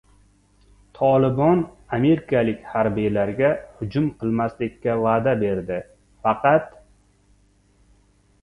[0.99, 1.59] «Tolibon»
[1.97, 3.51] amerikalik harbiylarga
[3.83, 5.79] hujum qilmaslikka va’da berdi:
[6.25, 6.73] faqat...